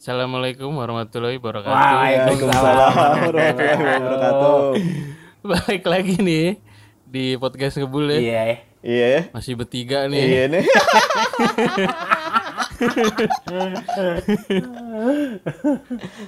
[0.00, 1.76] Assalamualaikum warahmatullahi wabarakatuh.
[1.76, 3.52] Waalaikumsalam warahmatullahi
[4.00, 4.56] wabarakatuh.
[5.44, 6.46] Balik lagi nih
[7.04, 8.16] di podcast ngebul ya.
[8.16, 8.42] Iya.
[8.80, 9.28] Iya.
[9.36, 10.24] Masih bertiga nih.
[10.24, 10.64] Iya nih.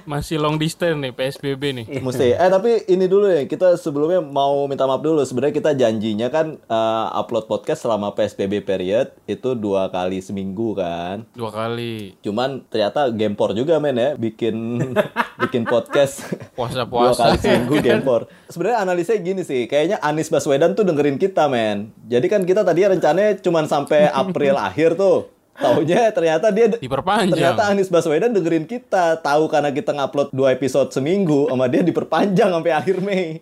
[0.03, 1.85] Masih long distance nih PSBB nih.
[1.99, 2.35] Mesti.
[2.35, 5.21] Eh tapi ini dulu ya, kita sebelumnya mau minta maaf dulu.
[5.23, 11.25] Sebenarnya kita janjinya kan eh, upload podcast selama PSBB period itu dua kali seminggu kan.
[11.33, 12.17] Dua kali.
[12.21, 14.79] Cuman ternyata gempor juga men ya bikin
[15.43, 16.23] bikin podcast
[16.53, 17.33] dua Puasa-puasa.
[17.33, 18.29] kali seminggu gempor.
[18.47, 21.89] Sebenarnya analisanya gini sih, kayaknya Anies Baswedan tuh dengerin kita men.
[22.05, 25.32] Jadi kan kita tadi rencananya cuman sampai April akhir tuh.
[25.53, 27.37] Taunya ternyata dia Diperpanjang.
[27.37, 32.49] Ternyata Anies Baswedan dengerin kita, tahu karena kita ngupload dua episode seminggu, sama dia diperpanjang
[32.49, 33.39] sampai akhir Mei.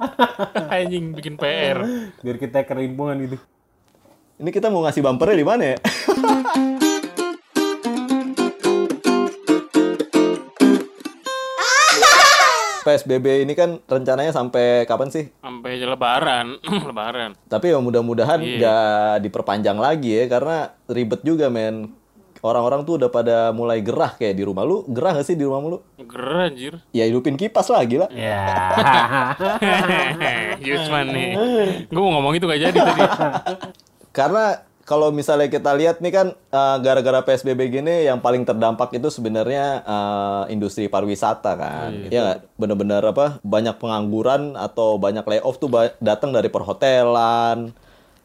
[0.74, 1.86] Anjing bikin PR.
[2.18, 3.38] Biar kita kerimpungan gitu.
[4.36, 5.76] Ini kita mau ngasih bumpernya di mana ya?
[12.86, 15.26] PSBB ini kan rencananya sampai kapan sih?
[15.42, 16.62] Sampai lebaran.
[16.88, 17.34] lebaran.
[17.44, 18.54] Tapi ya mudah-mudahan Iya.
[18.56, 21.90] nggak diperpanjang lagi ya, karena ribet juga men.
[22.40, 24.86] Orang-orang tuh udah pada mulai gerah kayak di rumah lu.
[24.86, 25.82] Gerah gak sih di rumah lu?
[25.98, 26.78] Gerah anjir.
[26.94, 28.06] Ya hidupin kipas lah gila.
[28.14, 28.38] Ya.
[30.60, 31.30] Yusman nih.
[31.90, 33.02] Gue mau ngomong itu gak jadi tadi.
[34.18, 39.10] Karena kalau misalnya kita lihat nih kan eh, gara-gara PSBB gini yang paling terdampak itu
[39.10, 41.90] sebenarnya eh, industri pariwisata kan.
[42.08, 42.38] Ya nggak?
[42.56, 47.74] bener-bener apa banyak pengangguran atau banyak layoff tuh datang dari perhotelan.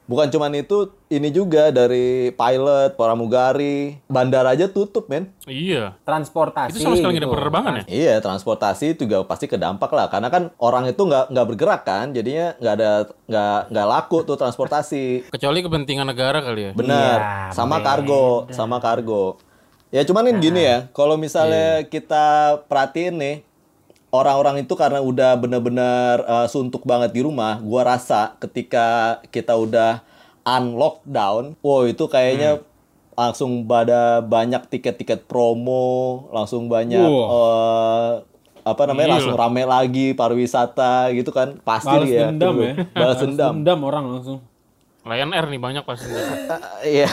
[0.01, 5.31] Bukan cuman itu, ini juga dari pilot, pramugari, bandara aja tutup men.
[5.45, 5.95] iya.
[6.03, 6.75] Transportasi.
[6.75, 7.35] Itu sama sekali nggak ada gitu.
[7.37, 7.83] penerbangan ya?
[7.87, 10.11] Iya, transportasi juga pasti kedampak lah.
[10.11, 12.91] Karena kan orang itu nggak nggak bergerak kan, jadinya nggak ada
[13.25, 15.31] nggak nggak laku tuh transportasi.
[15.31, 16.71] Kecuali kepentingan negara kali ya.
[16.73, 17.85] Benar, Iya, sama beda.
[17.87, 19.39] kargo, sama kargo.
[19.91, 23.35] Ya cuman kan gini ya, kalau misalnya kita perhatiin nih,
[24.11, 30.03] orang-orang itu karena udah bener-bener uh, suntuk banget di rumah, gua rasa ketika kita udah
[30.43, 32.59] unlockdown, wow itu kayaknya
[33.15, 37.27] langsung pada banyak tiket-tiket promo, langsung banyak Wah.
[37.27, 38.11] uh,
[38.61, 39.15] apa namanya Gila.
[39.17, 42.73] langsung rame lagi pariwisata gitu kan pasti Balas ya dendam ya.
[42.93, 44.39] balas dendam dendam orang langsung.
[45.01, 46.13] Lion Air nih banyak pasti.
[46.85, 47.09] Iya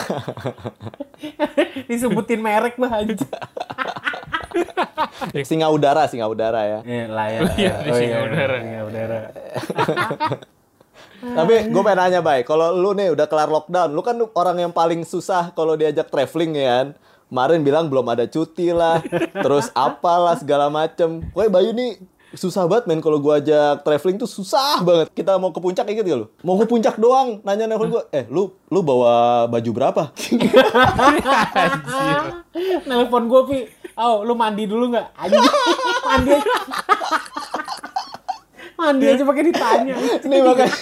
[1.88, 3.16] Disebutin merek lah aja.
[5.48, 7.40] Singa udara singa udara ya Eh, layar.
[7.58, 8.54] Iya, di singa udara.
[8.62, 9.18] Singa udara.
[11.18, 12.46] Tapi gue pengen nanya, Bay.
[12.46, 16.54] Kalau lu nih udah kelar lockdown, lu kan orang yang paling susah kalau diajak traveling
[16.54, 16.88] ya kan.
[17.28, 19.04] Kemarin bilang belum ada cuti lah,
[19.44, 21.26] terus apalah segala macem.
[21.36, 25.12] Woi Bayu nih susah banget men kalau gua ajak traveling tuh susah banget.
[25.12, 26.26] Kita mau ke puncak inget gak lu?
[26.40, 30.02] Mau ke puncak doang, nanya nelfon gua, eh lu lu bawa baju berapa?
[32.88, 33.58] Nelpon gue, Pi.
[33.98, 35.06] Oh, lu mandi dulu nggak?
[35.18, 35.42] Anjing.
[36.08, 36.52] mandi aja.
[38.78, 39.94] mandi aja pakai ditanya.
[40.22, 40.76] Nih makanya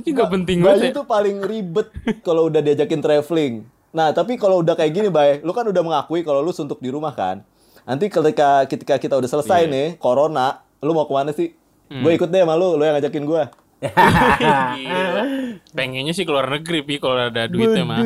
[0.00, 0.92] Itu nggak penting Bayu banget ya.
[0.96, 1.88] tuh paling ribet
[2.24, 3.54] kalau udah diajakin traveling.
[3.94, 6.90] Nah, tapi kalau udah kayak gini, Bay, lu kan udah mengakui kalau lu suntuk di
[6.90, 7.46] rumah kan.
[7.86, 11.54] Nanti ketika ketika kita udah selesai nih, corona, lu mau ke mana sih?
[11.86, 13.42] Gue ikut deh sama lu, lu yang ngajakin gue.
[15.76, 18.00] Pengennya sih keluar negeri, Pi, kalau ada duitnya mah.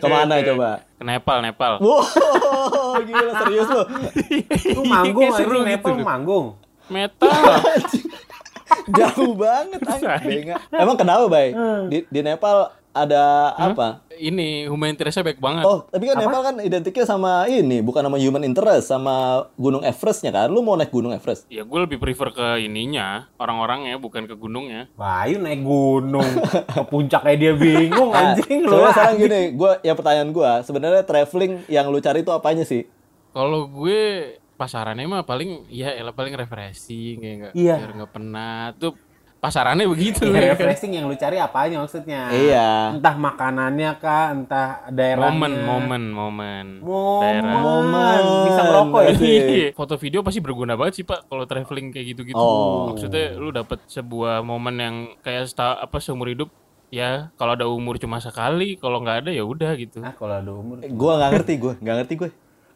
[0.00, 0.82] Ke mana coba?
[0.98, 1.72] Ke Nepal, Nepal.
[1.78, 3.82] Wow, gila serius lu.
[4.76, 6.06] Lu manggung seru gitu Nepal loh.
[6.06, 6.46] manggung.
[6.90, 7.30] Metal.
[8.96, 10.46] Jauh banget anjing.
[10.74, 11.54] Emang kenapa, Bay?
[11.90, 14.02] Di, di Nepal ada apa?
[14.12, 15.64] Ini humanitariannya baik banget.
[15.64, 20.30] Oh, tapi kan Nepal kan identiknya sama ini, bukan sama human interest, sama Gunung Everestnya
[20.30, 20.46] kan?
[20.46, 21.46] Lu mau naik Gunung Everest?
[21.46, 24.90] Ya gue lebih prefer ke ininya, orang-orangnya bukan ke gunungnya.
[24.92, 26.26] Bayu naik gunung
[26.66, 28.70] ke puncak kayak dia bingung Nah, anjing lu.
[28.70, 32.84] Soalnya sekarang gini, gua yang pertanyaan gua, sebenarnya traveling yang lu cari itu apanya sih?
[33.30, 37.74] Kalau gue pasarannya mah paling ya elah paling refreshing kayak enggak Iya.
[37.78, 38.72] biar nggak penat.
[38.76, 38.92] Tuh
[39.40, 40.28] pasarannya begitu.
[40.28, 42.28] Ya, refreshing yang lu cari apanya maksudnya?
[42.28, 42.94] Iya.
[42.94, 45.32] Entah makanannya kah, entah daerahnya.
[45.32, 46.66] momen, momen, momen.
[46.78, 47.42] Momen.
[47.42, 48.22] Momen.
[48.46, 49.10] Bisa ngerokok ya?
[49.10, 49.42] Asik.
[49.48, 49.68] Iya.
[49.72, 52.36] Foto video pasti berguna banget sih pak kalau traveling kayak gitu-gitu.
[52.36, 52.92] Oh.
[52.92, 56.52] Maksudnya lu dapet sebuah momen yang kayak seta- apa seumur hidup.
[56.90, 60.02] Ya kalau ada umur cuma sekali, kalau nggak ada ya udah gitu.
[60.02, 60.82] Ah, kalau ada umur.
[60.84, 62.30] Gua nggak ngerti, gua nggak ngerti gue.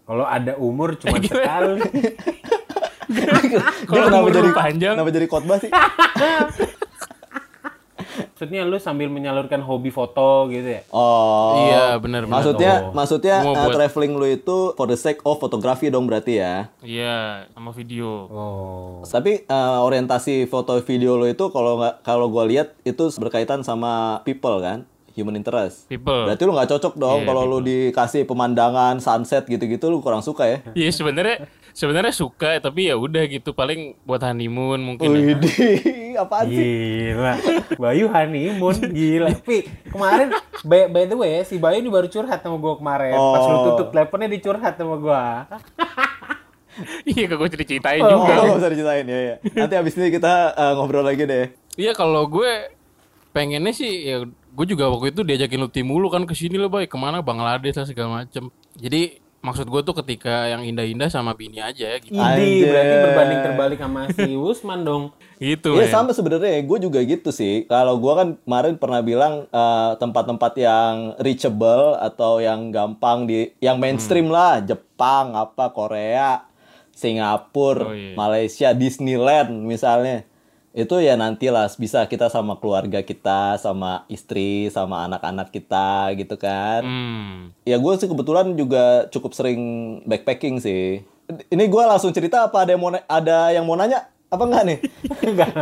[0.05, 1.83] Kalau ada umur cuma sekali.
[3.07, 3.29] Dia
[3.85, 4.95] Kalau kenapa jadi lu panjang.
[4.95, 5.71] Kenapa jadi khotbah sih?
[8.15, 10.83] Maksudnya lu sambil menyalurkan hobi foto gitu ya?
[10.91, 11.55] Oh.
[11.65, 12.35] Iya benar benar.
[12.37, 12.93] Maksudnya, Oh.
[12.93, 16.69] maksudnya uh, buat- traveling lu itu for the sake of fotografi dong berarti ya.
[16.81, 18.27] Iya sama video.
[18.27, 19.03] Oh.
[19.03, 24.21] Tapi uh, orientasi foto video lo itu kalau nggak kalau gua lihat itu berkaitan sama
[24.23, 24.83] people kan,
[25.15, 25.87] human interest.
[25.87, 26.27] People.
[26.27, 30.45] Berarti lu nggak cocok dong Iya, kalau lu dikasih pemandangan sunset gitu-gitu lu kurang suka
[30.45, 30.59] ya.
[30.75, 31.37] Iya sebenarnya
[31.71, 35.07] sebenarnya suka tapi ya udah gitu paling buat honeymoon mungkin.
[35.07, 35.19] ya.
[35.33, 35.79] Widih,
[36.17, 36.59] apaan sih?
[37.11, 37.33] Gila.
[37.77, 39.31] Bayu honeymoon gila.
[39.39, 43.15] Pi, kemarin by, by the way si Bayu ini baru curhat sama gua kemarin.
[43.15, 43.65] Pas lu Oh.
[43.73, 45.47] tutup teleponnya dicurhat sama gua.
[47.05, 48.11] Iya kok gue ceritain Oh.
[48.19, 48.35] juga.
[48.43, 49.35] Oh, usah diceritain ya, ya.
[49.55, 51.55] Nanti abis ini kita uh, ngobrol lagi deh.
[51.75, 52.51] Iya kalau gue
[53.31, 56.87] pengennya sih ya gue juga waktu itu diajakin Lutfi mulu kan ke sini lo boy
[56.87, 58.47] ke mana Bangladesh lah segala macem.
[58.73, 62.11] Jadi maksud gue tuh ketika yang indah-indah sama bini aja gitu.
[62.11, 62.65] Idi, Anjay.
[62.65, 65.05] berarti berbanding terbalik sama si Usman dong.
[65.35, 65.93] Gitu Iya men.
[65.93, 67.67] sama sebenarnya, gue juga gitu sih.
[67.67, 73.77] Kalau gue kan kemarin pernah bilang eh, tempat-tempat yang reachable atau yang gampang di, yang
[73.77, 74.33] mainstream Hmm.
[74.33, 76.47] lah, Jepang, apa Korea,
[76.95, 78.15] Singapura, Oh, iya.
[78.15, 80.23] Malaysia, Disneyland misalnya.
[80.75, 86.83] Itu ya nantilah bisa kita sama keluarga kita, sama istri, sama anak-anak kita gitu kan.
[86.83, 87.55] Hmm.
[87.63, 89.63] Ya gue sih kebetulan juga cukup sering
[90.03, 91.07] backpacking sih.
[91.31, 94.79] Ini gue langsung cerita apa ada yang mau ada yang mau nanya apa enggak nih?
[95.31, 95.53] Enggak.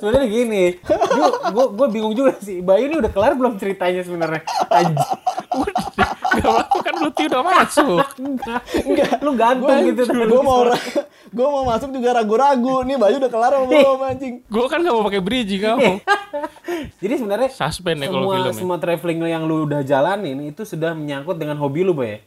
[0.00, 2.64] sebenarnya gini, gua, gua, gua bingung juga sih.
[2.64, 4.40] Bayu ini udah kelar belum ceritanya sebenarnya?
[6.38, 8.06] Gak apa kan Lutfi udah masuk.
[8.16, 8.60] Enggak.
[8.78, 9.10] Enggak.
[9.18, 10.02] Lu gantung gitu.
[10.06, 10.60] gue mau
[11.28, 14.90] gue mau masuk juga ragu-ragu nih Bayu udah kelar apa belum anjing gue kan gak
[14.90, 15.92] mau pakai bridging kamu.
[17.02, 18.54] Jadi sebenarnya Suspend ya kalau semua film ya.
[18.54, 22.20] semua traveling yang lu udah jalanin itu sudah menyangkut dengan hobi lu, Boy.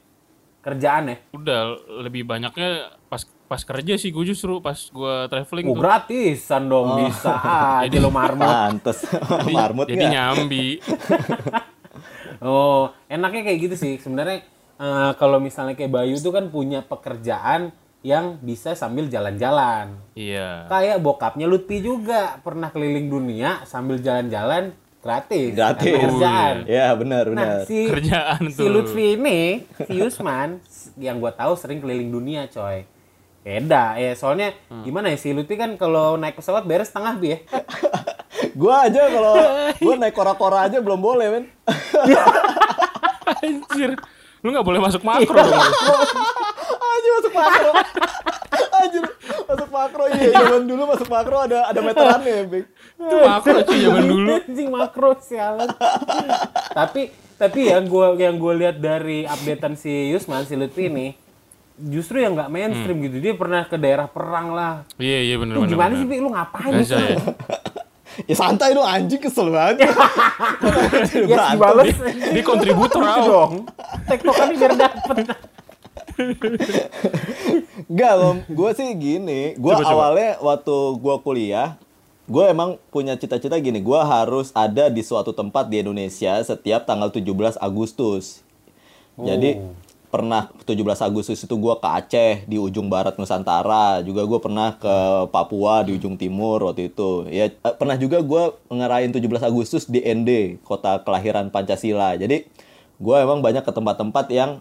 [0.59, 1.17] Kerjaan ya.
[1.31, 2.69] Udah lebih banyaknya
[3.05, 5.81] pas pas kerja sih gue justru pas gue traveling Oh, tuh.
[5.81, 7.33] gratisan dong bisa
[7.83, 8.45] aja lu marmut.
[8.45, 9.03] pantes
[9.45, 10.67] marmut Jadi nggak nyambi.
[12.41, 13.93] Oh, enaknya kayak gitu sih.
[13.95, 14.41] Sebenarnya
[14.75, 17.69] eh, kalau misalnya kayak Bayu tuh kan punya pekerjaan
[18.01, 19.93] yang bisa sambil jalan-jalan.
[20.11, 20.65] Iya.
[20.67, 25.53] Kayak bokapnya Lutfi juga pernah keliling dunia sambil jalan-jalan gratis.
[25.53, 26.65] gratis kerjaan.
[26.67, 28.69] ya benar Nah, benar si Kerjaan si tuh.
[28.69, 30.57] Lutfi ini, si Yusman
[30.95, 32.85] yang gua tahu sering keliling dunia, coy.
[33.41, 34.81] Beda ya, soalnya Hmm.
[34.81, 37.39] gimana ya si Lutfi kan kalau naik pesawat beres setengah bi ya.
[38.51, 39.33] gue aja kalau
[39.71, 41.45] gue naik kora-kora aja belum boleh men
[43.37, 43.91] Anjir.
[44.39, 45.69] Lu gak boleh masuk makro dong.
[46.81, 47.71] aja masuk makro
[48.73, 49.03] Anjir,
[49.43, 52.65] masuk makro iya zaman dulu masuk makro ada ada meterannya ya Bing.
[52.97, 54.27] Itu makro cuy zaman dulu.
[54.35, 55.69] Anjing makro sialan.
[56.71, 57.01] tapi
[57.35, 61.13] tapi yang gua yang gua lihat dari updatean si Yusman si Lutfi ini
[61.79, 63.05] justru yang nggak mainstream Hmm.
[63.07, 63.17] gitu.
[63.19, 64.85] Dia pernah ke daerah perang lah.
[64.95, 65.71] Iya iya bener Lu bener.
[65.71, 65.99] gimana bener.
[65.99, 66.17] sih, Pi?
[66.17, 66.93] Lu ngapain Gak gitu?
[66.95, 67.17] saya.
[68.27, 69.81] Ya santai dong anjing kesel banget
[71.11, 71.55] Ya Berantem.
[71.57, 71.95] dibales.
[72.31, 73.51] Dia kontributor Gitu dong.
[74.05, 75.25] Tektokannya biar dapet.
[77.89, 78.37] Enggak, Om.
[78.47, 79.53] Gue sih gini.
[79.57, 79.89] Gue coba.
[79.89, 81.75] awalnya waktu gue kuliah,
[82.25, 83.81] gue emang punya cita-cita gini.
[83.81, 88.45] Gue harus ada di suatu tempat di Indonesia setiap tanggal 17 Agustus.
[89.17, 89.73] Jadi Oh.
[90.11, 94.03] Pernah 17 Agustus itu gue ke Aceh di ujung barat Nusantara.
[94.03, 94.95] Juga gue pernah ke
[95.31, 97.31] Papua di ujung timur waktu itu.
[97.31, 102.19] Ya eh, pernah juga gue ngerayain 17 Agustus di ND, kota kelahiran Pancasila.
[102.19, 102.43] Jadi
[103.01, 104.59] gue emang banyak ke tempat-tempat yang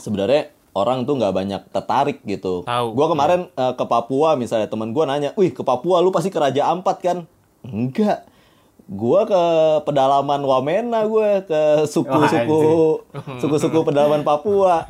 [0.00, 2.64] sebenarnya orang tuh nggak banyak tertarik gitu.
[2.96, 6.40] Gue kemarin eh, ke Papua misalnya temen gue nanya, wih ke Papua lu pasti ke
[6.40, 7.18] Raja Ampat kan?
[7.60, 8.31] Enggak.
[8.90, 9.42] Gue ke
[9.86, 13.02] pedalaman Wamena gue ke suku-suku
[13.38, 14.84] suku-suku pedalaman Papua.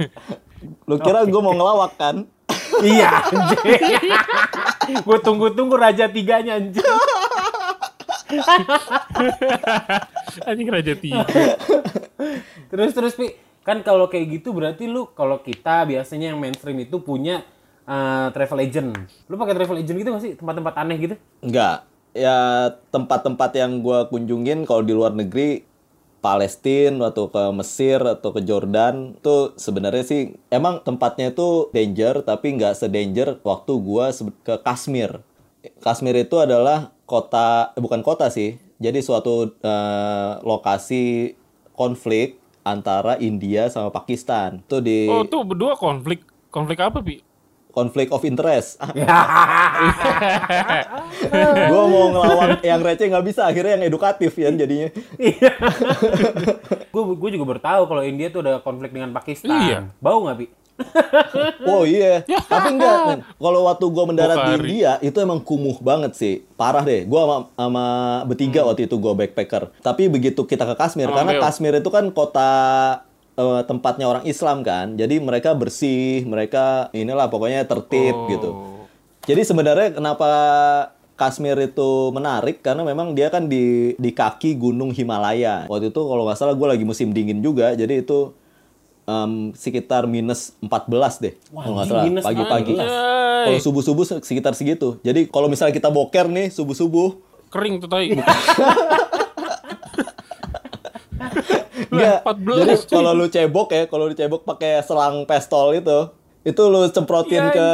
[0.88, 2.16] Lu kira gue mau ngelawak kan?
[2.80, 3.84] iya anjing.
[5.04, 6.84] Gue tunggu-tunggu raja tiganya anjing.
[10.48, 11.26] Anjing Raja Tiga.
[12.72, 17.04] Terus terus Pi, kan kalau kayak gitu berarti lu kalau kita biasanya yang mainstream itu
[17.04, 17.44] punya
[17.84, 18.90] eh, travel agent.
[19.28, 20.32] Lu pakai travel agent gitu gak sih?
[20.38, 21.14] Tempat-tempat aneh gitu?
[21.44, 21.91] Enggak.
[22.12, 25.64] Ya tempat-tempat yang gue kunjungin kalau di luar negeri
[26.22, 32.54] Palestina atau ke Mesir atau ke Jordan tuh sebenarnya sih emang tempatnya itu danger tapi
[32.54, 33.72] nggak sedanger waktu
[34.14, 35.18] sebe- ke Kashmir.
[35.82, 38.54] Kashmir itu adalah kota eh, bukan kota sih.
[38.78, 41.34] Jadi suatu eh, lokasi
[41.74, 44.62] konflik antara India sama Pakistan.
[44.70, 46.22] Tuh di Oh tuh berdua konflik.
[46.54, 47.31] Konflik apa Pi?
[47.72, 48.76] Konflik of interest.
[51.72, 54.92] gua mau ngelawan yang receh nggak bisa, akhirnya yang edukatif ya jadinya.
[56.92, 59.48] Gue gue juga baru tahu kalau India tuh ada konflik dengan Pakistan.
[59.48, 59.78] Iya.
[59.96, 60.46] Bau nggak Pi?
[61.62, 63.22] Oh iya, tapi enggak.
[63.38, 64.66] Kalau waktu gua mendarat di Bukhari.
[64.66, 67.06] India itu emang kumuh banget sih, parah deh.
[67.06, 67.84] Gua sama, sama
[68.26, 69.70] bertiga waktu itu gua backpacker.
[69.80, 71.32] Tapi begitu kita ke Kashmir, Sama karena.
[71.38, 72.50] Kashmir itu kan kota
[73.34, 78.28] eh, tempatnya orang Islam kan, jadi mereka bersih, mereka inilah pokoknya tertib Oh.
[78.28, 78.50] gitu.
[79.22, 80.30] Jadi sebenarnya kenapa
[81.14, 85.70] Kashmir itu menarik karena memang dia kan di di kaki gunung Himalaya.
[85.70, 88.34] Waktu itu kalau nggak salah gue lagi musim dingin juga, jadi itu
[89.02, 91.34] em, sekitar minus 14 deh.
[91.54, 92.72] Wah, kalau nggak salah pagi-pagi.
[92.74, 92.90] 14.
[93.42, 94.98] Kalau subuh-subuh sekitar segitu.
[95.00, 98.10] Jadi kalau misalnya kita boker nih subuh-subuh, Kering tuh tai.
[102.02, 102.20] Enggak.
[102.26, 105.98] 14, Jadi kalau lu cebok ya, kalau lu cebok pakai selang pistol itu,
[106.42, 107.68] itu lu semprotin Ya, ke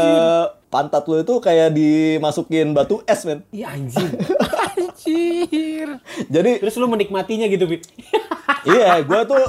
[0.68, 3.40] pantat lu itu kayak dimasukin batu es, men.
[3.48, 4.12] Iya anjing.
[4.78, 5.88] Anjir.
[6.28, 7.80] Jadi Terus lu menikmatinya gitu, Pi.
[8.76, 9.40] iya, gua tuh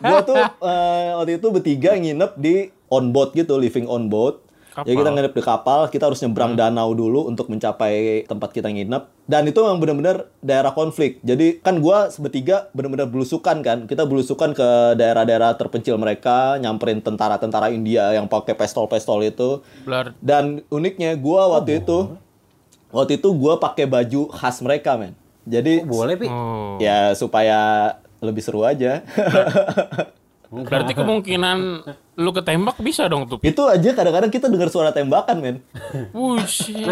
[0.00, 2.54] gua tuh eh, waktu itu bertiga nginep di
[2.92, 4.44] on boat gitu, living on boat.
[4.84, 5.02] Jadi Kapal.
[5.02, 9.02] kita nginep di kapal, kita harus nyebrang danau dulu untuk mencapai tempat kita nginep.
[9.26, 11.18] Dan itu memang benar-benar daerah konflik.
[11.26, 13.78] Jadi kan gua bertiga benar-benar belusukan kan.
[13.90, 19.64] Kita belusukan ke daerah-daerah terpencil mereka, nyamperin tentara-tentara India yang pakai pistol-pistol itu.
[19.82, 20.14] Blar.
[20.22, 22.14] Dan uniknya gua waktu itu
[22.94, 25.18] waktu itu gua pakai baju khas mereka, men.
[25.48, 26.28] Jadi Boleh, Pi.
[26.28, 26.76] Oh.
[26.76, 29.00] ya supaya lebih seru aja.
[30.48, 31.58] Berarti kemungkinan
[32.16, 33.38] lu ketembak bisa dong tuh.
[33.44, 35.56] itu aja kadang-kadang kita dengar suara tembakan, men.
[36.16, 36.88] Wushit.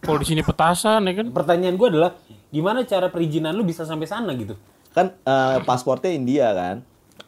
[0.00, 1.26] Kalau di sini petasan ya kan.
[1.28, 2.16] Pertanyaan gue adalah
[2.48, 4.56] gimana cara perizinan lu bisa sampai sana gitu?
[4.96, 6.80] Kan eh, pasportnya India kan.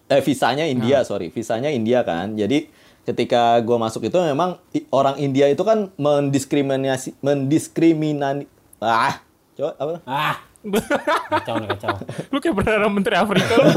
[0.09, 1.29] Eh visanya India, sorry.
[1.29, 2.33] Visanya India kan.
[2.33, 4.59] Jadi ketika gua masuk itu memang
[4.95, 8.47] orang India itu kan mendiskriminasi mendiskriminani
[8.79, 9.19] ah,
[9.59, 9.93] coba apa?
[10.07, 10.37] Ah,
[11.29, 11.95] kacau nih kacau.
[12.29, 13.71] Lu kayak Perdana Menteri Afrika lu.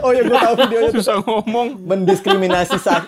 [0.00, 1.00] Oh ya gua tahu videonya tuh.
[1.00, 1.66] Susah ngomong.
[1.78, 3.04] mendiskriminasi sa-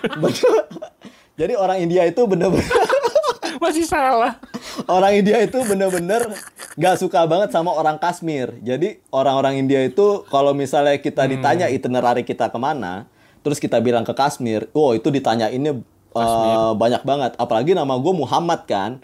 [1.35, 2.67] Jadi orang India itu bener-bener
[3.63, 4.39] Masih salah.
[4.85, 6.31] orang India itu bener-bener
[6.75, 8.55] nggak suka banget sama orang Kashmir.
[8.59, 14.03] Jadi orang-orang India itu kalau misalnya kita ditanya itinerary kita ke mana, terus kita bilang
[14.03, 15.75] ke Kashmir, oh itu ditanyainnya
[16.13, 17.31] eh, banyak banget.
[17.35, 19.03] Apalagi nama gue Muhammad kan.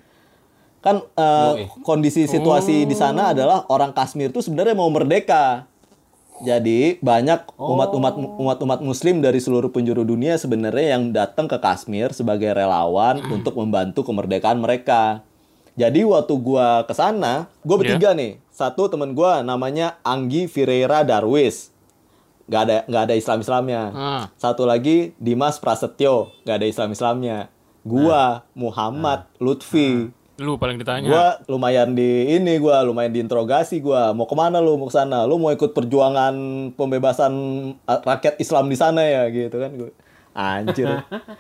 [0.86, 1.82] Kan eh, Yoi.
[1.82, 5.66] kondisi situasi di sana adalah orang Kashmir itu sebenarnya mau merdeka.
[6.46, 12.54] Jadi banyak umat-umat umat-umat Muslim dari seluruh penjuru dunia sebenarnya yang datang ke Kashmir sebagai
[12.54, 15.26] relawan untuk membantu kemerdekaan mereka.
[15.74, 18.38] Jadi waktu gua ke sana, gua bertiga nih.
[18.52, 21.72] Satu temen gua namanya Anggi Vireira Darwis.
[22.46, 23.82] Gak ada nggak ada Islam Islamnya.
[23.96, 24.24] Ah.
[24.38, 27.50] Satu lagi Dimas Prasetyo, gak ada Islam Islamnya.
[27.82, 30.12] Gua Muhammad Lutfi.
[30.36, 31.08] Lu paling ditanya.
[31.08, 34.12] Gua lumayan di ini gua lumayan diinterogasi gua.
[34.12, 34.76] Mau ke mana lu?
[34.76, 35.24] Mau ke sana?
[35.24, 36.36] Lu mau ikut perjuangan
[36.76, 37.34] pembebasan
[37.88, 39.92] rakyat Islam di sana ya gitu kan gua.
[40.36, 40.92] Anjir.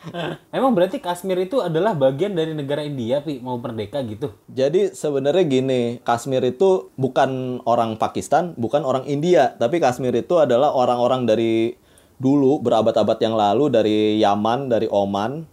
[0.55, 4.31] Emang berarti Kashmir itu adalah bagian dari negara India, Pi, mau merdeka gitu.
[4.47, 10.71] Jadi sebenarnya gini, Kashmir itu bukan orang Pakistan, bukan orang India, tapi Kashmir itu adalah
[10.71, 11.75] orang-orang dari
[12.15, 15.43] dulu berabad-abad yang lalu dari Yaman, dari Oman.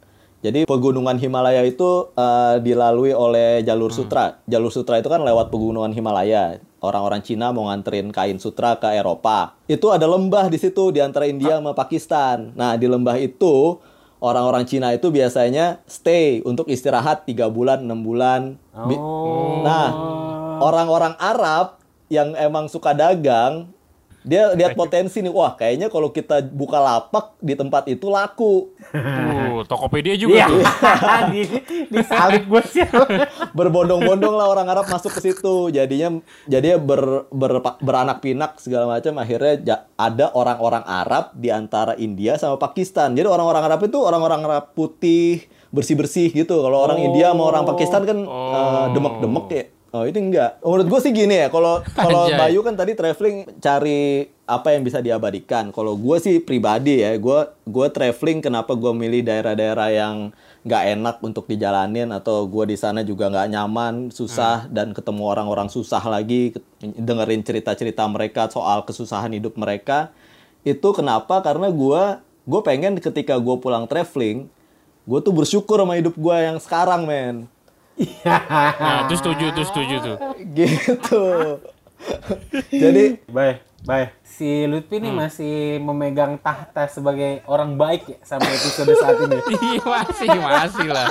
[0.42, 4.42] Jadi pegunungan Himalaya itu eh, dilalui oleh jalur sutra.
[4.50, 6.58] Jalur sutra itu kan lewat pegunungan Himalaya.
[6.82, 9.54] Orang-orang Cina mau nganterin kain sutra ke Eropa.
[9.70, 12.50] Itu ada lembah di situ di antara India sama Pakistan.
[12.58, 13.78] Nah, di lembah itu
[14.18, 18.58] orang-orang Cina itu biasanya stay untuk istirahat tiga bulan, enam bulan.
[18.74, 19.62] Bi- Oh.
[19.62, 19.88] Nah,
[20.58, 23.71] orang-orang Arab yang emang suka dagang,
[24.22, 28.70] dia lihat potensi nih, wah kayaknya kalau kita buka lapak di tempat itu laku.
[28.90, 30.46] Uh, Tokopedia juga Iya.
[30.46, 30.62] tuh.
[31.28, 31.42] di
[31.88, 32.86] disalib gue sih.
[33.58, 35.68] Berbondong-bondong lah orang Arab masuk ke situ.
[35.68, 39.18] Jadinya jadinya ber, ber- beranak pinak segala macam.
[39.18, 43.12] Akhirnya ja- ada orang-orang Arab di antara India sama Pakistan.
[43.12, 46.62] Jadi orang-orang Arab itu orang-orang Arab putih, bersih-bersih gitu.
[46.62, 49.64] Kalau orang India sama orang Pakistan kan eh, demek-demek ya.
[49.92, 50.56] Oh ini enggak.
[50.64, 51.52] Menurut gue sih gini ya.
[51.52, 52.32] Kalau kalau.
[52.32, 55.68] Bayu kan tadi traveling cari apa yang bisa diabadikan.
[55.68, 60.32] Kalau gue sih pribadi ya, gue gue traveling kenapa gue milih daerah-daerah yang
[60.64, 65.68] nggak enak untuk dijalanin atau gue di sana juga nggak nyaman, susah dan ketemu orang-orang
[65.68, 70.08] susah lagi, dengerin cerita-cerita mereka soal kesusahan hidup mereka.
[70.64, 71.44] Itu kenapa?
[71.44, 72.02] Karena gue
[72.48, 74.48] gue pengen ketika gue pulang traveling,
[75.04, 77.51] gue tuh bersyukur sama hidup gue yang sekarang, men.
[78.24, 80.16] Nah, itu setuju, itu setuju tuh.
[80.52, 81.24] gitu.
[82.82, 84.08] Jadi Baik, baik.
[84.26, 89.38] Si Lutfi nih masih memegang tahta sebagai orang baik ya sampai episode saat ini.
[89.70, 91.08] Iya, masih, masih lah.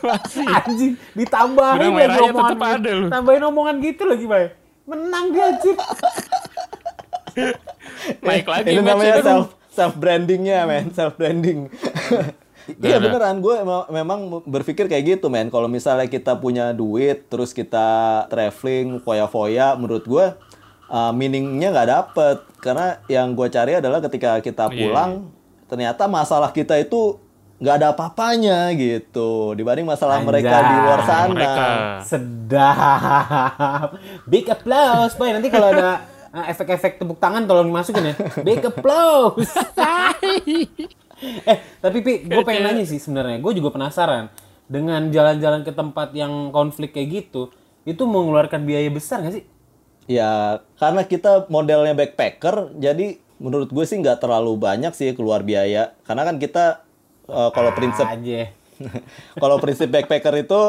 [0.00, 0.46] Masih.
[0.48, 2.90] Anjing, ditambahin Benang lagi merahnya omongan ada gitu.
[2.96, 3.06] lu.
[3.12, 4.44] Tambahin omongan gitu lagi, Bay.
[4.88, 5.76] Menang dia anjir.
[8.22, 11.72] Naik lagi ini namanya self self brandingnya men self branding
[12.68, 13.10] Iya Bener.
[13.10, 13.56] beneran gue
[13.88, 17.86] memang berpikir kayak gitu men kalau misalnya kita punya duit terus kita
[18.26, 20.26] traveling foya-foya menurut gue
[20.86, 25.10] uh, meaningnya nggak dapet karena yang gue cari adalah ketika kita Iya, pulang
[25.66, 27.18] ternyata masalah kita itu
[27.58, 30.66] nggak ada apa-apanya gitu dibanding masalah mereka Anjay.
[30.66, 31.30] di luar sana.
[31.30, 31.66] Mereka.
[32.02, 33.88] Sedap.
[34.26, 35.30] Big applause, Boy.
[35.30, 36.02] Nanti kalau ada
[36.34, 38.14] uh, efek-efek tepuk tangan tolong dimasukin ya.
[38.42, 39.46] Big applause.
[41.50, 43.38] eh, tapi Pi, gue pengen nanya sih sebenarnya.
[43.38, 44.28] Gue juga penasaran
[44.66, 47.52] dengan jalan-jalan ke tempat yang konflik kayak gitu,
[47.84, 49.44] itu mengeluarkan biaya besar nggak sih?
[50.10, 55.94] Ya karena kita modelnya backpacker, jadi menurut gue sih nggak terlalu banyak sih keluar biaya.
[56.06, 56.82] Karena kan kita
[57.30, 58.50] eh, kalau prinsip aja.
[59.42, 60.62] kalau prinsip backpacker itu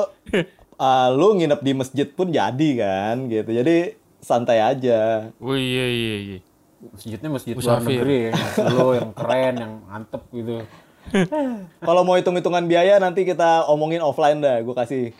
[0.77, 3.49] eh, lu nginep di masjid pun jadi kan gitu.
[3.49, 5.29] Jadi santai aja.
[5.43, 6.39] Wih iya iya iya.
[6.91, 8.31] Masjidnya masjid luar negeri ya.
[8.75, 10.67] Lo yang keren, yang mantep gitu.
[11.87, 14.59] Kalau mau hitung-hitungan biaya nanti kita omongin offline dah.
[14.59, 15.15] Gue kasih.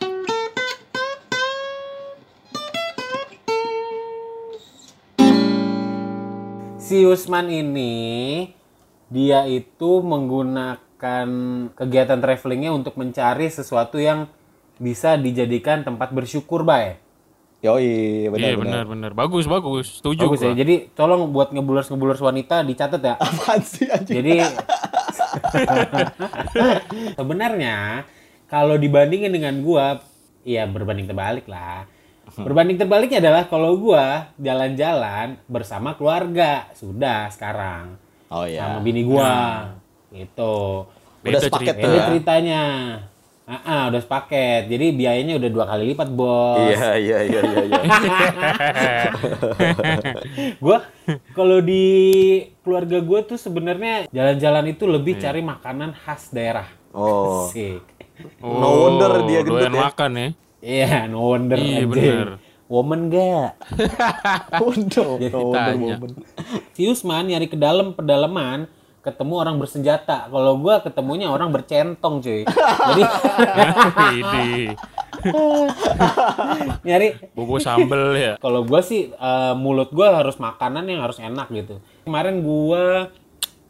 [6.84, 7.94] Si Usman ini
[9.08, 11.28] dia itu menggunakan
[11.80, 14.28] kegiatan travelingnya untuk mencari sesuatu yang
[14.82, 17.03] bisa dijadikan tempat bersyukur, Bay.
[17.64, 17.88] Yoi,
[18.22, 18.60] Iya benar-benar.
[18.60, 19.12] benar benar.
[19.16, 19.88] Bagus bagus.
[19.98, 20.52] Setuju Bagus ya.
[20.52, 20.60] gua.
[20.60, 23.16] Jadi tolong buat ngebulers-ngebulers wanita dicatat ya.
[23.18, 24.16] Apaan sih anjing?
[24.20, 24.32] Jadi
[27.16, 28.04] sebenarnya
[28.46, 30.04] kalau dibandingin dengan gua,
[30.44, 31.88] ya berbanding terbalik lah.
[32.34, 38.66] Berbanding terbaliknya adalah kalau gua jalan-jalan bersama keluarga sudah sekarang Oh ya.
[38.66, 39.70] sama bini gua
[40.10, 40.88] gitu.
[41.22, 41.80] Udah Beda sepaket cerita.
[41.80, 42.06] tuh Ini ya.
[42.10, 42.62] ceritanya.
[43.54, 44.66] Ah, ah, udah sepaket.
[44.66, 46.58] Jadi biayanya udah dua kali lipat, Bos.
[46.74, 47.82] Iya, iya, iya, iya, iya.
[50.64, 50.82] Gua
[51.38, 51.86] kalau di
[52.66, 56.66] keluarga gua tuh sebenarnya jalan-jalan itu lebih cari makanan khas daerah.
[56.98, 57.46] Oh.
[57.46, 57.86] Asik.
[58.42, 59.82] No wonder dia gendut ya.
[59.86, 60.28] makan ya.
[60.64, 62.28] Iya, no wonder Iya, bener.
[62.66, 63.54] Woman gak?
[65.22, 65.94] Jadi no wonder tanya.
[66.02, 66.12] woman.
[66.74, 68.66] Si Usman nyari ke dalam pedalaman
[69.04, 70.32] ketemu orang bersenjata.
[70.32, 72.48] Kalau gua ketemunya orang bercentong, cuy.
[72.48, 73.04] Jadi
[74.24, 74.48] Ini
[76.88, 78.34] nyari bobo sambel ya.
[78.40, 81.80] kalau gua sih eh, mulut gua harus makanan yang harus enak gitu.
[82.04, 83.12] Kemarin gua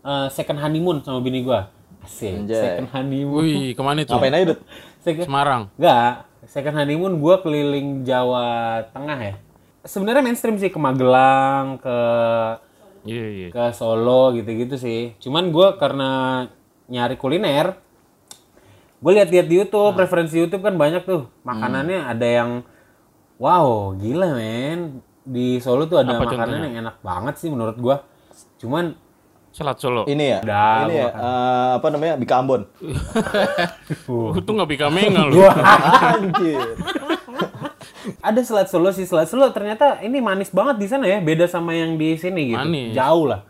[0.02, 1.70] eh, second honeymoon sama bini gua.
[2.04, 2.60] Asik, Anjay.
[2.60, 3.42] second honeymoon.
[3.44, 4.12] Wih ke mana itu?
[4.12, 4.60] Ngapain aja, Dut?
[5.00, 5.62] Second, Semarang.
[5.80, 6.14] Enggak,
[6.46, 8.46] second honeymoon gua keliling Jawa
[8.92, 9.36] Tengah ya.
[9.84, 11.96] Sebenarnya mainstream sih ke Magelang, ke
[13.04, 13.48] Iya iya.
[13.52, 15.16] ke Solo gitu-gitu sih.
[15.20, 16.44] Cuman gua karena
[16.88, 17.80] nyari kuliner,
[19.00, 22.50] gue lihat-lihat di YouTube, referensi YouTube kan banyak tuh makanannya ada yang
[23.40, 28.04] wow gila men di Solo tuh ada Apa makanan yang enak banget sih menurut gua.
[28.60, 28.96] Cuman
[29.54, 30.10] Selat Solo.
[30.10, 30.40] Ini ya?
[30.42, 32.18] Udah, ini ya, eh, apa namanya?
[32.18, 32.66] Bikambon.
[34.10, 35.46] Oh, itu nggak bisa mengal lu.
[36.10, 36.74] Anjir.
[38.20, 41.76] Ada selat Solo sih selat Solo ternyata ini manis banget di sana ya beda sama
[41.76, 42.60] yang di sini gitu.
[42.60, 42.94] Manis.
[42.96, 43.42] jauh lah.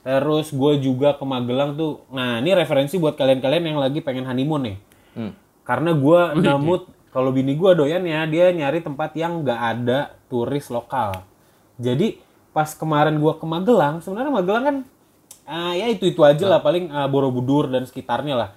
[0.00, 4.64] Terus gue juga ke Magelang tuh nah ini referensi buat kalian-kalian yang lagi pengen honeymoon
[4.66, 4.78] nih.
[5.10, 5.34] Hmm.
[5.66, 10.70] karena gue namut kalau bini gue doyan ya dia nyari tempat yang nggak ada turis
[10.70, 11.26] lokal.
[11.82, 14.76] Jadi pas kemarin gue ke Magelang sebenarnya Magelang kan
[15.46, 18.48] ah, ya itu itu aja lah paling ah, Borobudur dan sekitarnya lah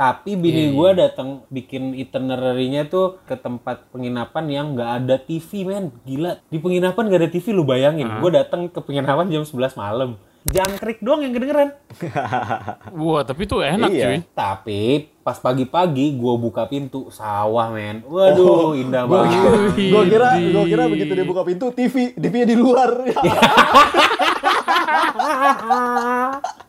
[0.00, 5.92] tapi bini gue datang bikin itinerary-nya tuh ke tempat penginapan yang nggak ada TV men.
[6.08, 6.40] Gila.
[6.48, 8.08] Di penginapan nggak ada TV lu bayangin.
[8.16, 10.16] Gue datang ke penginapan jam 11 malam.
[10.48, 11.76] Jangkrik doang yang kedengeran.
[12.96, 14.04] Wah tapi itu enak Iya.
[14.08, 14.18] cuy.
[14.32, 14.80] tapi
[15.20, 18.00] pas pagi-pagi gue buka pintu sawah men.
[18.00, 19.36] Waduh indah Gua banget.
[19.92, 22.88] gua kira, gua kira begitu dia buka pintu, TV, TV-nya di luar.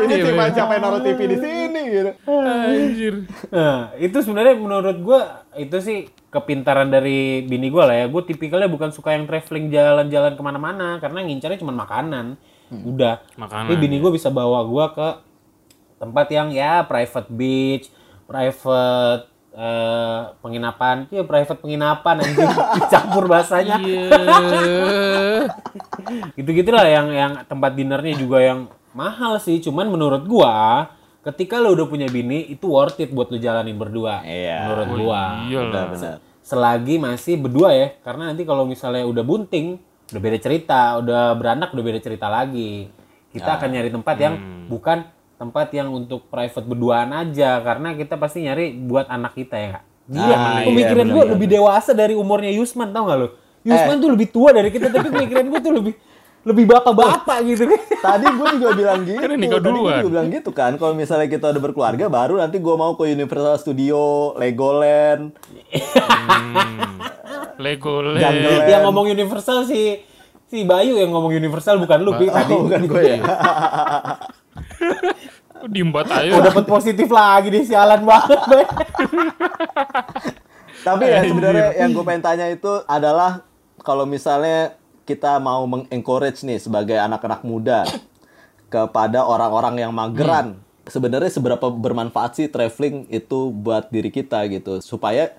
[0.00, 0.52] Ini Iya, tim bener.
[0.52, 2.10] siapa yang naruh TV di sini gitu.
[2.26, 3.14] Anjir.
[3.52, 5.98] Nah, itu sebenarnya menurut gua itu sih
[6.30, 8.06] kepintaran dari bini gua lah ya.
[8.10, 12.34] Gue tipikalnya bukan suka yang traveling jalan-jalan ke mana-mana karena ngincarnya cuma makanan.
[12.70, 13.22] Udah.
[13.38, 15.08] Makanan, Tapi bini gua bisa bawa gua ke
[16.00, 17.92] tempat yang ya private beach,
[18.26, 23.78] private eh, penginapan, iya private penginapan anjing dicampur bahasanya.
[23.78, 24.10] Iya.
[26.36, 28.58] gitu-gitu lah yang yang tempat dinernya juga yang
[28.92, 30.86] mahal sih cuman menurut gua
[31.22, 34.56] ketika lo udah punya bini itu worth it buat lo jalanin berdua Iya.
[34.66, 35.66] menurut gua Iya lah.
[35.86, 36.16] Benar-benar.
[36.40, 39.76] selagi masih berdua ya karena nanti kalau misalnya udah bunting
[40.10, 42.88] udah beda cerita udah beranak udah beda cerita lagi
[43.30, 44.34] kita akan nyari tempat yang
[44.66, 45.06] bukan
[45.40, 49.84] tempat yang untuk private berduaan aja karena kita pasti nyari buat anak kita ya kak
[50.10, 51.32] Gila, Ah, pemikiran iya, gua benar-benar.
[51.38, 53.28] lebih dewasa dari umurnya Yusman tau gak lo?
[53.62, 55.94] Yusman tuh lebih tua dari kita tapi pemikiran gua tuh lebih
[56.40, 57.80] lebih bapak-bapak gitu kan.
[58.08, 59.20] Tadi gue juga bilang gitu.
[59.20, 60.72] Kan nikah Tadi gue juga bilang gitu kan.
[60.80, 65.36] Kalau misalnya kita udah berkeluarga, baru nanti gue mau ke Universal Studio, Legoland.
[67.60, 68.24] Legoland.
[68.24, 68.66] Jungle.
[68.66, 70.00] Yang ngomong universal si
[70.48, 72.52] si Bayu yang ngomong universal bukan lu Pi, tadi.
[72.56, 73.18] Oh, bukan gue ya.
[75.68, 76.40] Diembat aja.
[76.40, 78.40] dapet positif lagi deh sialan banget.
[80.80, 83.44] Tapi ya sebenarnya yang gue pengen tanya itu adalah
[83.84, 87.84] kalau misalnya kita mau mengencourage nih sebagai anak-anak muda
[88.70, 95.34] kepada orang-orang yang mageran, sebenarnya seberapa bermanfaat sih traveling itu buat diri kita gitu supaya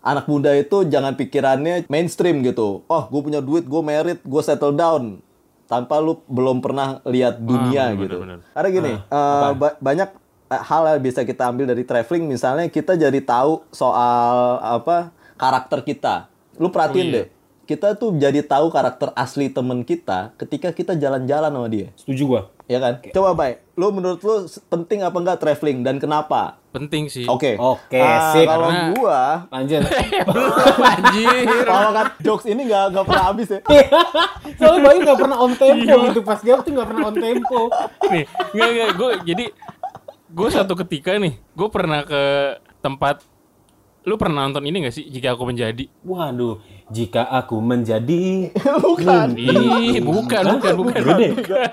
[0.00, 2.82] anak muda itu jangan pikirannya mainstream gitu.
[2.88, 5.20] Oh, gue punya duit, gue merit, gue settle down
[5.70, 8.16] tanpa lu belum pernah lihat dunia bener, gitu.
[8.18, 8.38] bener.
[8.50, 10.10] Karena gini, eh, ba- banyak
[10.50, 15.86] eh, hal yang bisa kita ambil dari traveling misalnya kita jadi tahu soal apa karakter
[15.86, 16.26] kita.
[16.58, 17.16] Lu perhatiin Oh, iya.
[17.22, 17.26] deh.
[17.64, 21.94] Kita tuh jadi tahu karakter asli temen kita ketika kita jalan-jalan sama dia.
[21.94, 22.42] Setuju gua.
[22.66, 22.98] Ya kan?
[23.14, 23.62] Coba baik.
[23.80, 26.60] Lu menurut lu s- penting apa enggak traveling dan kenapa?
[26.68, 27.24] Penting sih.
[27.24, 27.56] Oke.
[27.56, 28.44] Oke, Ah, sip.
[28.44, 29.80] Kalau Karena- gua Lanjut.
[30.92, 31.64] Anjir.
[31.64, 33.60] kalau kan jokes ini nggak nggak pernah habis ya.
[34.54, 36.20] Soalnya Bayu gak pernah on tempo gitu.
[36.20, 37.60] Pas jawab tuh gak pernah on tempo.
[38.06, 39.44] nih nggak nggak gue jadi
[40.28, 42.22] gue satu ketika nih gue pernah ke
[42.78, 43.24] tempat
[44.10, 48.50] lu pernah nonton ini gak sih jika aku menjadi Waduh, jika aku menjadi
[48.82, 49.38] Bukan.
[49.38, 51.26] ih bukan bukan bukan Beda.
[51.30, 51.72] bukan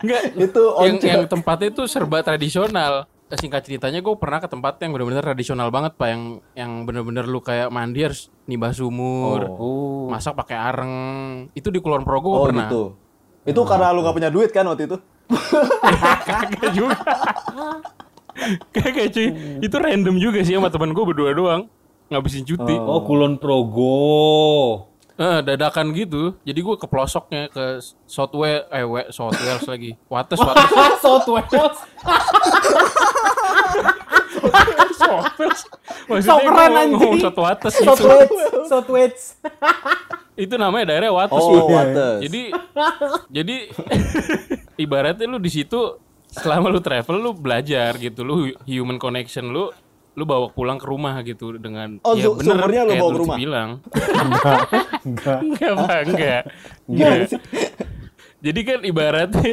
[0.00, 1.04] nggak Itu yang once.
[1.04, 5.98] yang tempatnya itu serba tradisional singkat ceritanya gue pernah ke tempat yang benar-benar tradisional banget
[5.98, 6.22] pak yang
[6.54, 10.06] yang benar-benar lu kayak mandi harus nibah sumur Oh.
[10.06, 10.94] masak pakai areng
[11.50, 12.82] itu di Kulon Progo Oh gua pernah gitu.
[13.42, 14.96] Itu karena lu nggak punya duit kan waktu itu?
[16.22, 16.94] kagak juga
[18.74, 19.28] kagak cuy
[19.60, 21.62] itu random juga sih sama teman gue berdua doang
[22.06, 24.86] ngabisin cuti Oh, Kulon Progo.
[25.14, 29.94] Eh, dadakan gitu jadi gue ke pelosoknya ke South Wales eh we, South Wales lagi
[30.04, 30.74] Wates Wates.
[30.98, 31.78] South Wales
[36.04, 37.14] maksudnya gue ngomong.
[37.20, 39.24] South Wates South gitu Wales.
[40.34, 41.70] itu namanya daerah Wates Oh.
[41.70, 42.18] Wates.
[42.20, 42.42] jadi
[43.30, 43.56] jadi
[44.76, 45.98] ibaratnya lu di situ
[46.34, 49.70] selama lu travel lu belajar gitu lu human connection lu
[50.14, 53.36] lu bawa pulang ke rumah gitu dengan Oh, ya bener sumbernya lu bawa ke rumah?
[53.36, 53.70] bilang
[54.20, 54.60] Enggak.
[55.08, 55.38] Enggak.
[55.42, 56.42] enggak enggak
[56.86, 57.14] Enggak.
[58.38, 59.52] jadi kan ibaratnya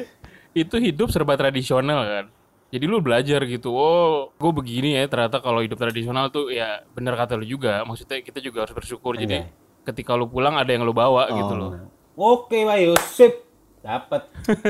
[0.51, 2.25] itu hidup serba tradisional kan
[2.69, 7.15] jadi lu belajar gitu oh gue begini ya ternyata kalau hidup tradisional tuh ya bener
[7.15, 9.49] kata lu juga maksudnya kita juga harus bersyukur jadi
[9.81, 11.71] ketika lu pulang ada yang lu bawa gitu loh
[12.11, 13.33] Oke, Bayu, sip.
[13.81, 14.21] Dapat.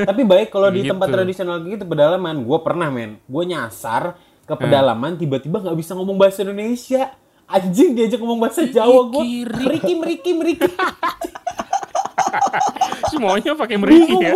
[0.08, 0.90] Tapi baik kalau di Gitu.
[0.90, 6.16] tempat tradisional gitu pedalaman, gue pernah men, gue nyasar ke pedalaman tiba-tiba nggak bisa ngomong
[6.16, 7.12] bahasa Indonesia.
[7.44, 9.44] Anjing diajak ngomong bahasa Jawa gue.
[9.44, 10.64] Meriki, meriki, meriki.
[13.12, 14.32] semuanya pakai meriki ya.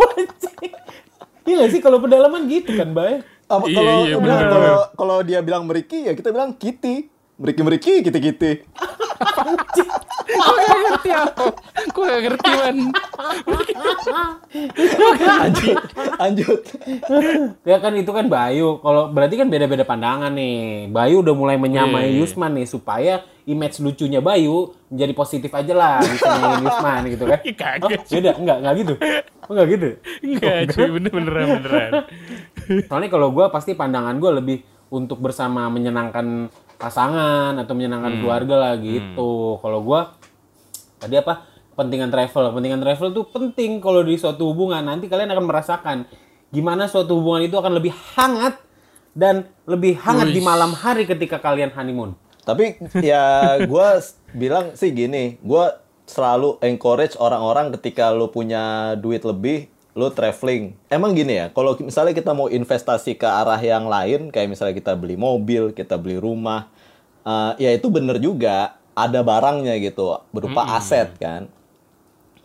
[1.47, 3.23] Iya gak sih kalau pedalaman gitu kan, Bay?
[3.47, 7.07] Apa Iya, kalau iya, bilang bener, kalau kalau dia bilang meriki ya kita bilang kiti.
[7.39, 8.51] Meriki meriki kiti kiti.
[10.37, 11.45] ngerti apa
[11.97, 12.77] gue gak ngerti man
[15.17, 15.77] Lanjut.
[16.17, 16.61] Lanjut.
[17.65, 18.79] Ya kan itu kan Bayu.
[18.81, 20.87] Kalau berarti kan beda-beda pandangan nih.
[20.91, 22.21] Bayu udah mulai menyamai iya.
[22.21, 27.39] Yusman nih supaya image lucunya Bayu menjadi positif aja lah nyanyiin Yusman gitu kan.
[27.61, 28.01] Kagak.
[28.07, 28.93] Beda, enggak, enggak gitu.
[29.47, 29.89] Oh, enggak gitu.
[30.23, 31.91] enggak cuy bener beneran beneran
[32.91, 38.73] Soalnya kalau gua pasti pandangan gua lebih untuk bersama menyenangkan pasangan atau menyenangkan keluarga lah
[38.79, 39.57] gitu.
[39.59, 40.15] Kalau gua
[40.99, 41.56] tadi apa?
[41.77, 42.57] Pentingan travel.
[42.57, 44.81] Pentingan travel tuh penting kalau di suatu hubungan.
[44.81, 45.97] Nanti kalian akan merasakan
[46.49, 48.57] gimana suatu hubungan itu akan lebih hangat
[49.13, 50.47] dan lebih hangat di Wih.
[50.47, 52.17] malam hari ketika kalian honeymoon.
[52.41, 53.87] Tapi ya gue
[54.33, 55.65] bilang sih gini, gue
[56.07, 60.77] selalu encourage orang-orang ketika lu punya duit lebih, lu traveling.
[60.87, 64.95] Emang gini ya, kalau misalnya kita mau investasi ke arah yang lain, kayak misalnya kita
[64.95, 66.71] beli mobil, kita beli rumah,
[67.27, 71.51] eh, ya itu bener juga ada barangnya gitu, berupa aset kan.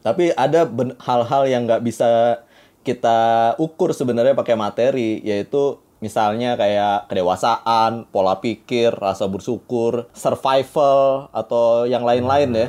[0.02, 0.66] Tapi ada
[1.02, 2.42] hal-hal yang nggak bisa
[2.82, 11.86] kita ukur sebenarnya pakai materi, yaitu misalnya kayak kedewasaan, pola pikir, rasa bersyukur, survival atau
[11.86, 12.68] yang lain-lain ya.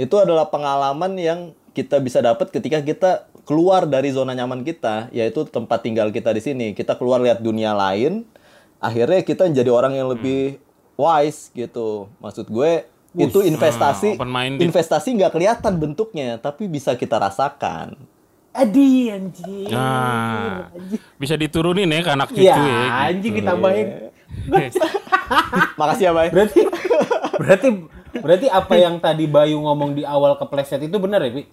[0.00, 5.44] Itu adalah pengalaman yang kita bisa dapat ketika kita keluar dari zona nyaman kita, yaitu
[5.44, 6.66] tempat tinggal kita di sini.
[6.72, 8.24] Kita keluar lihat dunia lain,
[8.80, 10.56] akhirnya kita jadi orang yang lebih
[10.96, 12.08] wise gitu.
[12.24, 14.62] Maksud gue itu investasi open minded.
[14.62, 17.98] investasi nggak kelihatan bentuknya tapi bisa kita rasakan
[18.50, 19.70] Adi anjing.
[19.70, 20.66] nah
[21.14, 22.90] bisa diturunin ya ke anak cucu Iya, ya gitu.
[23.08, 23.88] anjing ditambahin.
[25.76, 26.60] makasih ya bay Berarti
[27.36, 27.68] berarti
[28.12, 31.46] berarti apa yang tadi Bayu ngomong di awal kepleset itu benar ya, Pi?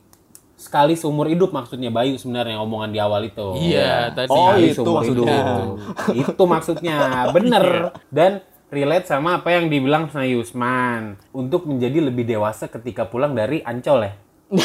[0.55, 3.45] Sekali seumur hidup maksudnya Bayu sebenarnya omongan di awal itu.
[3.57, 5.37] iya tadi Oh, itu maksudnya.
[5.37, 5.77] hidup.
[6.15, 6.97] itu maksudnya.
[7.29, 7.65] Bener.
[8.09, 13.63] Dan relate sama apa yang dibilang sama Yusman untuk menjadi lebih dewasa ketika pulang dari
[13.63, 14.13] Ancol ya.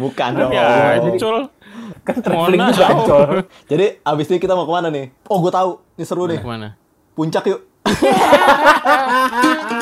[0.00, 1.48] bukan dong ya ancol
[2.04, 3.48] kan traveling ancol.
[3.64, 5.08] Jadi abis ini kita mau ke mana nih?
[5.24, 6.40] Oh gue tahu, ini seru nih.
[6.40, 6.76] Ke mana?
[7.16, 7.64] Puncak yuk.